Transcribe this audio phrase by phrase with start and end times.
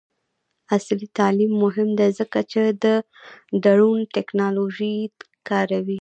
[0.75, 2.85] عصري تعلیم مهم دی ځکه چې د
[3.63, 4.95] ډرون ټیکنالوژي
[5.49, 5.89] کاروي.